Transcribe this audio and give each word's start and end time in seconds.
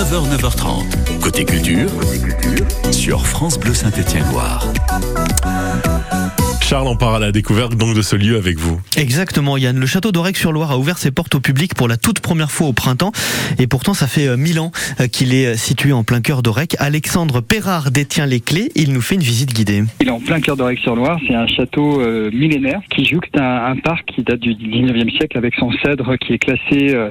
9h, 0.00 0.34
9h30. 0.34 1.20
Côté 1.20 1.44
culture, 1.44 1.90
sur 2.90 3.26
France 3.26 3.60
Bleu 3.60 3.74
Saint-Étienne-Loire. 3.74 4.66
Charles, 6.70 6.86
on 6.86 6.94
part 6.94 7.14
à 7.14 7.18
la 7.18 7.32
découverte 7.32 7.74
donc 7.74 7.96
de 7.96 8.00
ce 8.00 8.14
lieu 8.14 8.36
avec 8.36 8.56
vous. 8.56 8.80
Exactement, 8.96 9.56
Yann. 9.56 9.76
Le 9.76 9.86
château 9.86 10.12
d'Orec-sur-Loire 10.12 10.70
a 10.70 10.78
ouvert 10.78 10.98
ses 10.98 11.10
portes 11.10 11.34
au 11.34 11.40
public 11.40 11.74
pour 11.74 11.88
la 11.88 11.96
toute 11.96 12.20
première 12.20 12.52
fois 12.52 12.68
au 12.68 12.72
printemps. 12.72 13.10
Et 13.58 13.66
pourtant, 13.66 13.92
ça 13.92 14.06
fait 14.06 14.28
euh, 14.28 14.36
mille 14.36 14.60
ans 14.60 14.70
euh, 15.00 15.08
qu'il 15.08 15.34
est 15.34 15.56
situé 15.56 15.92
en 15.92 16.04
plein 16.04 16.20
cœur 16.20 16.42
d'Orec. 16.42 16.76
Alexandre 16.78 17.40
Perrard 17.40 17.90
détient 17.90 18.24
les 18.24 18.38
clés. 18.38 18.70
Il 18.76 18.92
nous 18.92 19.00
fait 19.00 19.16
une 19.16 19.20
visite 19.20 19.52
guidée. 19.52 19.82
Il 20.00 20.06
est 20.06 20.12
en 20.12 20.20
plein 20.20 20.40
cœur 20.40 20.56
d'Orec-sur-Loire. 20.56 21.18
C'est 21.26 21.34
un 21.34 21.48
château 21.48 22.00
euh, 22.02 22.30
millénaire 22.32 22.80
qui 22.88 23.04
jouxte 23.04 23.36
un, 23.36 23.72
un, 23.72 23.76
parc 23.76 24.06
qui 24.06 24.22
date 24.22 24.38
du 24.38 24.54
19e 24.54 25.10
siècle 25.10 25.36
avec 25.38 25.56
son 25.56 25.72
cèdre 25.84 26.16
qui 26.18 26.34
est 26.34 26.38
classé, 26.38 26.94
euh, 26.94 27.10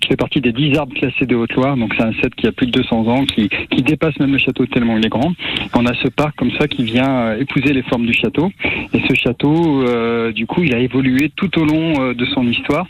qui 0.00 0.08
fait 0.08 0.16
partie 0.16 0.40
des 0.40 0.52
10 0.52 0.76
arbres 0.76 0.94
classés 0.94 1.26
de 1.26 1.36
Haute-Loire. 1.36 1.76
Donc 1.76 1.94
c'est 1.96 2.04
un 2.04 2.12
cèdre 2.14 2.34
qui 2.36 2.46
a 2.46 2.52
plus 2.52 2.66
de 2.66 2.72
200 2.72 3.08
ans, 3.08 3.24
qui, 3.24 3.48
qui 3.48 3.82
dépasse 3.82 4.18
même 4.20 4.32
le 4.32 4.38
château 4.38 4.66
tellement 4.66 4.96
il 4.96 5.06
est 5.06 5.08
grand. 5.08 5.32
On 5.74 5.86
a 5.86 5.94
ce 5.94 6.08
parc 6.08 6.36
comme 6.36 6.50
ça 6.58 6.68
qui 6.68 6.84
vient 6.84 7.34
épouser 7.36 7.72
les 7.72 7.82
formes 7.82 8.06
du 8.06 8.12
château. 8.12 8.50
Et 8.92 9.00
ce 9.08 9.14
château, 9.14 9.82
euh, 9.82 10.32
du 10.32 10.46
coup, 10.46 10.62
il 10.62 10.74
a 10.74 10.78
évolué 10.78 11.30
tout 11.34 11.58
au 11.58 11.64
long 11.64 12.00
euh, 12.00 12.14
de 12.14 12.24
son 12.26 12.46
histoire. 12.46 12.86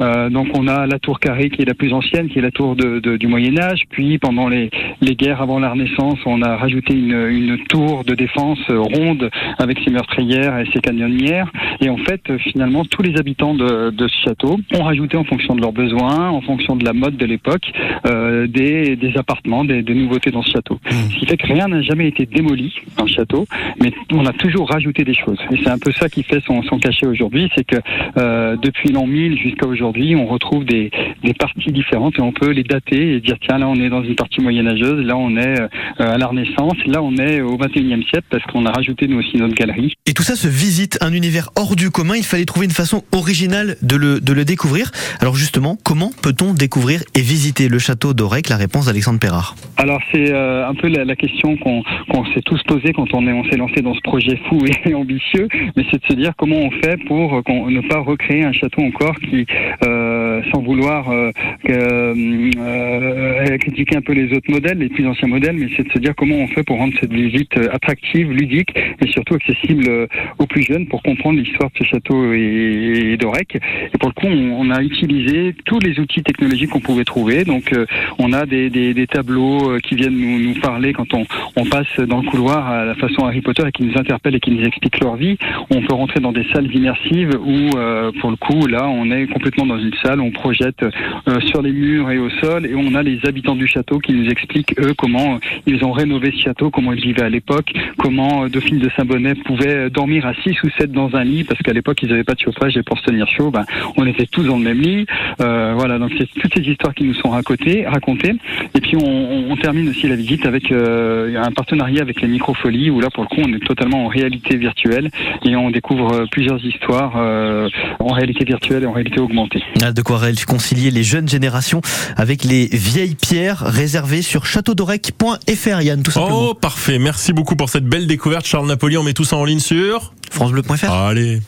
Euh, 0.00 0.30
donc 0.30 0.48
on 0.54 0.66
a 0.66 0.86
la 0.86 0.98
tour 0.98 1.20
carrée 1.20 1.50
qui 1.50 1.62
est 1.62 1.66
la 1.66 1.74
plus 1.74 1.92
ancienne, 1.92 2.28
qui 2.28 2.38
est 2.38 2.42
la 2.42 2.50
tour 2.50 2.74
de, 2.76 2.98
de, 3.00 3.16
du 3.16 3.26
Moyen 3.26 3.58
Âge. 3.58 3.82
Puis 3.90 4.18
pendant 4.18 4.48
les, 4.48 4.70
les, 5.00 5.14
guerres 5.14 5.42
avant 5.42 5.58
la 5.58 5.70
Renaissance, 5.70 6.18
on 6.26 6.42
a 6.42 6.56
rajouté 6.56 6.94
une, 6.94 7.26
une 7.28 7.58
tour 7.68 8.04
de 8.04 8.14
défense 8.14 8.60
ronde 8.68 9.30
avec 9.58 9.78
ses 9.84 9.90
meurtrières 9.90 10.58
et 10.58 10.66
ses 10.72 10.80
canonnières. 10.80 11.50
Et 11.80 11.88
en 11.88 11.98
fait, 11.98 12.36
finalement, 12.38 12.84
tous 12.84 13.02
les 13.02 13.18
habitants 13.18 13.54
de, 13.54 13.90
de, 13.90 14.08
ce 14.08 14.28
château 14.28 14.58
ont 14.74 14.82
rajouté 14.82 15.16
en 15.16 15.24
fonction 15.24 15.54
de 15.54 15.60
leurs 15.60 15.72
besoins, 15.72 16.30
fonction 16.42 16.76
de 16.76 16.84
la 16.84 16.92
mode 16.92 17.16
de 17.16 17.26
l'époque, 17.26 17.72
euh, 18.06 18.46
des, 18.46 18.96
des, 18.96 19.16
appartements, 19.16 19.64
des, 19.64 19.82
des, 19.82 19.94
nouveautés 19.94 20.30
dans 20.30 20.42
ce 20.42 20.50
château. 20.50 20.74
Mmh. 20.74 20.90
Ce 21.12 21.18
qui 21.18 21.26
fait 21.26 21.36
que 21.36 21.46
rien 21.46 21.68
n'a 21.68 21.82
jamais 21.82 22.08
été 22.08 22.26
démoli 22.26 22.74
dans 22.96 23.04
le 23.04 23.10
château, 23.10 23.46
mais 23.80 23.92
on 24.12 24.26
a 24.26 24.32
toujours 24.32 24.68
rajouté 24.68 25.04
des 25.04 25.14
choses. 25.14 25.38
Et 25.50 25.58
c'est 25.62 25.70
un 25.70 25.78
peu 25.78 25.92
ça 25.92 26.08
qui 26.08 26.22
fait 26.22 26.40
son, 26.46 26.62
son 26.62 26.78
cachet 26.78 27.06
aujourd'hui, 27.06 27.48
c'est 27.56 27.64
que 27.64 27.76
euh, 28.16 28.56
depuis 28.56 28.90
l'an 28.90 29.06
1000 29.06 29.38
jusqu'à 29.38 29.66
aujourd'hui, 29.66 30.14
on 30.16 30.26
retrouve 30.26 30.64
des, 30.64 30.90
des, 31.22 31.34
parties 31.34 31.72
différentes 31.72 32.18
et 32.18 32.22
on 32.22 32.32
peut 32.32 32.50
les 32.50 32.62
dater 32.62 33.14
et 33.14 33.20
dire 33.20 33.36
tiens 33.40 33.58
là 33.58 33.68
on 33.68 33.76
est 33.76 33.88
dans 33.88 34.02
une 34.02 34.14
partie 34.14 34.40
moyenâgeuse, 34.40 35.04
là 35.04 35.16
on 35.16 35.36
est 35.36 35.60
euh, 35.60 35.68
à 35.98 36.18
la 36.18 36.26
Renaissance, 36.26 36.76
là 36.86 37.02
on 37.02 37.16
est 37.16 37.40
au 37.40 37.56
21e 37.56 38.02
siècle 38.08 38.26
parce 38.30 38.44
qu'on 38.44 38.66
a 38.66 38.70
rajouté 38.70 39.08
nous 39.08 39.18
aussi 39.18 39.36
notre 39.36 39.54
galerie. 39.54 39.94
Et 40.06 40.14
tout 40.14 40.22
ça 40.22 40.36
se 40.36 40.48
visite 40.48 40.98
un 41.00 41.12
univers 41.12 41.50
hors 41.56 41.76
du 41.76 41.90
commun, 41.90 42.14
il 42.16 42.24
fallait 42.24 42.44
trouver 42.44 42.66
une 42.66 42.72
façon 42.72 43.02
originale 43.12 43.76
de 43.82 43.96
le, 43.96 44.20
de 44.20 44.32
le 44.32 44.44
découvrir. 44.44 44.90
Alors 45.20 45.36
justement, 45.36 45.78
comment 45.84 46.10
peut-on 46.32 46.54
découvrir 46.54 47.02
et 47.14 47.20
visiter 47.20 47.68
le 47.68 47.78
château 47.78 48.14
d'Orec 48.14 48.48
La 48.48 48.56
réponse 48.56 48.86
d'Alexandre 48.86 49.18
Perrard. 49.18 49.54
Alors 49.76 50.00
c'est 50.12 50.32
euh, 50.32 50.66
un 50.66 50.74
peu 50.74 50.88
la, 50.88 51.16
question 51.16 51.56
qu'on 51.58 51.82
qu 51.82 52.34
s'est 52.34 52.42
tous 52.42 52.62
posée 52.62 52.92
quand 52.94 53.12
on, 53.12 53.44
s'est 53.50 53.56
lancé 53.56 53.82
dans 53.82 53.94
ce 53.94 54.00
projet 54.00 54.38
fou 54.48 54.58
et 54.86 54.94
ambitieux, 54.94 55.48
mais 55.76 55.84
c'est 55.90 56.00
de 56.00 56.06
se 56.08 56.14
dire 56.14 56.32
comment 56.36 56.56
on 56.56 56.70
fait 56.70 56.96
pour 57.06 57.42
ne 57.48 57.88
pas 57.88 58.00
recréer 58.00 58.44
un 58.44 58.52
château 58.52 58.82
encore 58.82 59.14
qui, 59.16 59.46
euh, 59.84 60.31
sans 60.52 60.60
vouloir 60.60 61.10
euh, 61.10 61.30
euh, 61.68 63.58
critiquer 63.58 63.96
un 63.96 64.02
peu 64.02 64.12
les 64.12 64.32
autres 64.36 64.50
modèles, 64.50 64.78
les 64.78 64.88
plus 64.88 65.06
anciens 65.06 65.28
modèles, 65.28 65.56
mais 65.56 65.68
c'est 65.76 65.86
de 65.86 65.92
se 65.92 65.98
dire 65.98 66.14
comment 66.16 66.36
on 66.36 66.48
fait 66.48 66.62
pour 66.62 66.78
rendre 66.78 66.94
cette 67.00 67.12
visite 67.12 67.56
attractive, 67.72 68.30
ludique 68.30 68.74
et 68.76 69.08
surtout 69.08 69.34
accessible 69.34 70.08
aux 70.38 70.46
plus 70.46 70.62
jeunes 70.62 70.86
pour 70.86 71.02
comprendre 71.02 71.38
l'histoire 71.38 71.70
de 71.70 71.78
ce 71.78 71.84
château 71.84 72.32
et, 72.32 73.16
d'Orec. 73.18 73.56
Et 73.56 73.98
pour 73.98 74.08
le 74.08 74.14
coup, 74.14 74.26
on, 74.26 74.70
a 74.70 74.82
utilisé 74.82 75.54
tous 75.64 75.78
les 75.80 75.98
outils 76.00 76.22
technologiques 76.22 76.70
qu'on 76.70 76.80
pouvait 76.80 77.04
trouver. 77.04 77.44
Donc, 77.44 77.72
euh, 77.72 77.84
on 78.18 78.32
a 78.32 78.46
des, 78.46 78.70
des, 78.70 78.94
des 78.94 79.06
tableaux 79.06 79.78
qui 79.82 79.96
viennent 79.96 80.16
nous, 80.16 80.38
nous 80.38 80.60
parler 80.60 80.92
quand 80.92 81.12
on, 81.14 81.24
on, 81.56 81.64
passe 81.66 82.00
dans 82.00 82.22
le 82.22 82.28
couloir 82.28 82.68
à 82.68 82.84
la 82.84 82.94
façon 82.94 83.24
Harry 83.26 83.40
Potter 83.40 83.64
et 83.66 83.72
qui 83.72 83.84
nous 83.84 83.98
interpellent 83.98 84.36
et 84.36 84.40
qui 84.40 84.50
nous 84.50 84.64
expliquent 84.64 85.00
leur 85.00 85.16
vie. 85.16 85.36
On 85.70 85.82
peut 85.82 85.94
rentrer 85.94 86.20
dans 86.20 86.32
des 86.32 86.44
salles 86.52 86.74
immersives 86.74 87.30
où, 87.44 87.76
euh, 87.76 88.12
pour 88.20 88.30
le 88.30 88.36
coup, 88.36 88.66
là, 88.66 88.88
on 88.88 89.10
est 89.10 89.26
complètement 89.26 89.66
dans 89.66 89.78
une 89.78 89.94
salle, 90.02 90.20
on 90.20 90.30
projette 90.42 90.82
euh, 90.82 91.40
sur 91.46 91.62
les 91.62 91.72
murs 91.72 92.10
et 92.10 92.18
au 92.18 92.28
sol, 92.42 92.66
et 92.66 92.74
on 92.74 92.94
a 92.96 93.02
les 93.02 93.20
habitants 93.24 93.54
du 93.54 93.68
château 93.68 93.98
qui 93.98 94.12
nous 94.12 94.28
expliquent, 94.28 94.74
eux, 94.80 94.92
comment 94.98 95.38
ils 95.66 95.84
ont 95.84 95.92
rénové 95.92 96.32
ce 96.36 96.42
château, 96.42 96.70
comment 96.70 96.92
ils 96.92 97.00
vivaient 97.00 97.22
à 97.22 97.28
l'époque, 97.28 97.72
comment 97.98 98.44
euh, 98.44 98.48
Dauphine 98.48 98.78
de 98.78 98.90
Saint-Bonnet 98.96 99.36
pouvait 99.44 99.88
dormir 99.90 100.26
à 100.26 100.34
6 100.42 100.62
ou 100.64 100.70
7 100.78 100.90
dans 100.90 101.14
un 101.14 101.22
lit, 101.22 101.44
parce 101.44 101.60
qu'à 101.62 101.72
l'époque, 101.72 101.98
ils 102.02 102.08
n'avaient 102.08 102.24
pas 102.24 102.34
de 102.34 102.40
chauffage, 102.40 102.76
et 102.76 102.82
pour 102.82 102.98
se 102.98 103.04
tenir 103.04 103.28
chaud, 103.28 103.50
ben, 103.50 103.64
on 103.96 104.04
était 104.06 104.26
tous 104.26 104.42
dans 104.42 104.56
le 104.56 104.64
même 104.64 104.80
lit. 104.80 105.06
Euh, 105.40 105.74
voilà, 105.76 105.98
donc 105.98 106.10
c'est 106.18 106.28
toutes 106.40 106.54
ces 106.54 106.62
histoires 106.62 106.94
qui 106.94 107.04
nous 107.04 107.14
sont 107.14 107.30
racontées. 107.30 107.86
racontées. 107.86 108.34
Et 108.74 108.80
puis, 108.80 108.96
on, 108.96 109.56
termine 109.62 109.88
aussi 109.90 110.08
la 110.08 110.16
visite 110.16 110.44
avec 110.44 110.72
euh, 110.72 111.40
un 111.40 111.52
partenariat 111.52 112.02
avec 112.02 112.20
les 112.20 112.26
microfolies, 112.26 112.90
où 112.90 113.00
là, 113.00 113.10
pour 113.10 113.22
le 113.22 113.28
coup, 113.28 113.42
on 113.46 113.52
est 113.52 113.64
totalement 113.64 114.06
en 114.06 114.08
réalité 114.08 114.56
virtuelle, 114.56 115.08
et 115.44 115.54
on 115.54 115.70
découvre 115.70 116.26
plusieurs 116.32 116.64
histoires 116.64 117.14
euh, 117.16 117.68
en 118.00 118.12
réalité 118.12 118.44
virtuelle 118.44 118.82
et 118.82 118.86
en 118.86 118.92
réalité 118.92 119.20
augmentée. 119.20 119.62
De 119.94 120.02
quoi 120.02 120.18
concilier 120.46 120.90
les 120.90 121.04
jeunes 121.04 121.28
générations 121.28 121.80
avec 122.16 122.44
les 122.44 122.66
vieilles 122.66 123.14
pierres 123.14 123.60
réservées 123.60 124.22
sur 124.22 124.46
châteaudorec.fr, 124.46 125.80
Yann, 125.82 126.02
tout 126.02 126.10
simplement. 126.10 126.50
Oh, 126.50 126.54
parfait. 126.54 126.98
Merci 126.98 127.32
beaucoup 127.32 127.56
pour 127.56 127.68
cette 127.68 127.84
belle 127.84 128.06
découverte, 128.06 128.46
Charles 128.46 128.66
Napoléon. 128.66 129.02
On 129.02 129.04
met 129.04 129.14
tout 129.14 129.24
ça 129.24 129.36
en 129.36 129.44
ligne 129.44 129.58
sur 129.58 130.12
FranceBleu.fr. 130.30 130.90
Allez. 130.92 131.40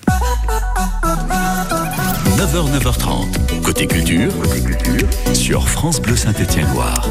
9h, 2.36 2.78
9h30. 2.78 3.62
Côté 3.62 3.86
culture, 3.86 4.32
Côté 4.42 4.60
culture, 4.60 5.08
sur 5.34 5.68
France 5.68 6.00
Bleu 6.00 6.16
Saint-Étienne-Loire. 6.16 7.08